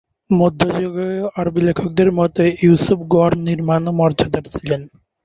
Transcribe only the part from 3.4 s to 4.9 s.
নির্মাণ ও মর্যাদার ছিলেন।